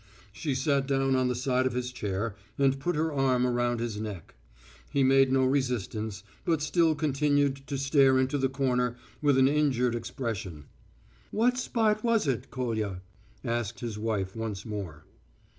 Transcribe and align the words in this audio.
She 0.33 0.55
sat 0.55 0.87
down 0.87 1.15
on 1.15 1.27
the 1.27 1.35
side 1.35 1.67
of 1.67 1.73
his 1.75 1.91
chair 1.91 2.35
and 2.57 2.79
put 2.79 2.95
her 2.95 3.13
arm 3.13 3.45
round 3.45 3.79
his 3.79 3.99
neck. 3.99 4.33
He 4.91 5.03
made 5.03 5.31
no 5.31 5.45
resistance, 5.45 6.23
but 6.43 6.63
still 6.63 6.95
continued 6.95 7.67
to 7.67 7.77
stare 7.77 8.17
into 8.17 8.39
the 8.39 8.49
corner 8.49 8.95
with 9.21 9.37
an 9.37 9.47
injured 9.47 9.93
expression. 9.93 10.65
"What 11.29 11.55
spot 11.59 12.03
was 12.03 12.25
it, 12.25 12.49
Kolya?" 12.49 13.03
asked 13.45 13.81
his 13.81 13.99
wife 13.99 14.35
once 14.35 14.65
more. 14.65 15.05